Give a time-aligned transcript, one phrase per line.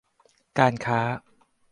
[0.59, 0.99] การค้า